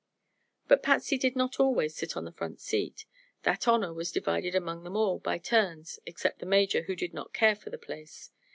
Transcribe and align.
But 0.67 0.81
Patsy 0.81 1.15
did 1.19 1.35
not 1.35 1.59
always 1.59 1.93
sit 1.95 2.17
on 2.17 2.25
the 2.25 2.31
front 2.31 2.59
seat. 2.59 3.05
That 3.43 3.67
honor 3.67 3.93
was 3.93 4.11
divided 4.11 4.55
among 4.55 4.83
them 4.83 4.97
all, 4.97 5.19
by 5.19 5.37
turns, 5.37 5.99
except 6.07 6.39
the 6.39 6.47
Major, 6.47 6.81
who 6.81 6.95
did 6.95 7.13
not 7.13 7.33
care 7.33 7.53
for 7.55 7.69
the 7.69 7.77
place. 7.77 8.31